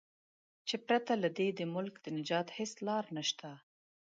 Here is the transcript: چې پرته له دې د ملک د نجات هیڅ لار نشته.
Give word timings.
چې 0.67 0.75
پرته 0.87 1.13
له 1.23 1.29
دې 1.37 1.47
د 1.53 1.61
ملک 1.75 1.95
د 2.01 2.07
نجات 2.17 2.47
هیڅ 2.57 2.71
لار 2.87 3.03
نشته. 3.17 3.49